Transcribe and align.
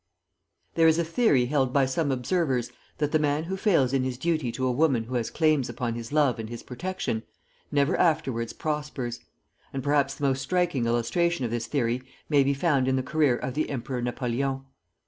There 0.73 0.87
is 0.87 0.97
a 0.97 1.03
theory 1.03 1.45
held 1.45 1.71
by 1.71 1.85
some 1.85 2.11
observers 2.11 2.71
that 2.97 3.11
the 3.11 3.19
man 3.19 3.43
who 3.43 3.55
fails 3.55 3.93
in 3.93 4.03
his 4.03 4.17
duty 4.17 4.51
to 4.53 4.65
a 4.65 4.71
woman 4.71 5.03
who 5.03 5.13
has 5.13 5.29
claims 5.29 5.69
upon 5.69 5.93
his 5.93 6.11
love 6.11 6.39
and 6.39 6.49
his 6.49 6.63
protection, 6.63 7.21
never 7.71 7.95
afterwards 7.95 8.51
prospers; 8.51 9.19
and 9.71 9.83
perhaps 9.83 10.15
the 10.15 10.23
most 10.27 10.41
striking 10.41 10.87
illustration 10.87 11.45
of 11.45 11.51
this 11.51 11.67
theory 11.67 12.01
may 12.29 12.41
be 12.41 12.55
found 12.55 12.87
in 12.87 12.95
the 12.95 13.03
career 13.03 13.37
of 13.37 13.53
the 13.53 13.69
Emperor 13.69 14.01
Napoleon. 14.01 14.61